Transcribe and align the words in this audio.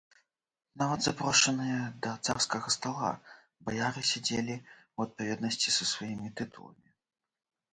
Нават 0.81 0.99
запрошаныя 1.07 1.75
да 2.05 2.13
царскага 2.25 2.73
стала, 2.77 3.11
баяры 3.67 4.01
сядзелі 4.13 4.55
ў 4.57 5.11
адпаведнасці 5.11 5.69
са 5.77 5.83
сваімі 5.93 6.27
тытуламі. 6.41 6.89